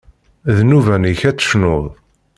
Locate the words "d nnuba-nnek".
0.55-1.21